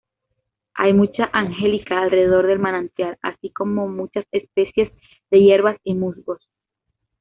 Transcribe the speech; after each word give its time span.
Hay 0.73 0.93
mucha 0.93 1.25
angelica 1.31 2.01
alrededor 2.01 2.47
del 2.47 2.57
manantial, 2.57 3.19
así 3.21 3.51
como 3.51 3.87
muchas 3.87 4.25
especies 4.31 4.91
de 5.29 5.39
hierbas 5.43 5.77
y 5.83 5.93
musgos. 5.93 6.41